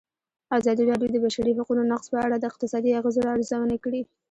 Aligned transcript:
ازادي 0.57 0.83
راډیو 0.91 1.09
د 1.11 1.13
د 1.15 1.17
بشري 1.25 1.51
حقونو 1.57 1.83
نقض 1.91 2.07
په 2.13 2.17
اړه 2.25 2.35
د 2.37 2.43
اقتصادي 2.51 2.91
اغېزو 2.99 3.21
ارزونه 3.33 3.75
کړې. 3.83 4.01